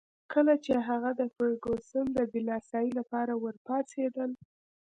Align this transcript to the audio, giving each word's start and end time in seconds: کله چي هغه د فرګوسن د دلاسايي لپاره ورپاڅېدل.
کله 0.33 0.53
چي 0.63 0.73
هغه 0.87 1.11
د 1.19 1.21
فرګوسن 1.35 2.05
د 2.13 2.19
دلاسايي 2.33 2.91
لپاره 2.99 3.33
ورپاڅېدل. 3.43 4.31